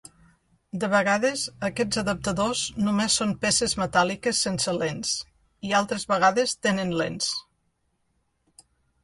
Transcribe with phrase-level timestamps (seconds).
[0.83, 5.13] De vegades aquests adaptadors només són peces metàl·liques sense lents
[5.71, 7.31] i altres vegades tenen lents.